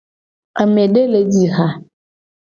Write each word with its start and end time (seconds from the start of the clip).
Amede 0.61 1.01
le 1.11 1.19
ji 1.31 1.43
ha. 1.55 1.67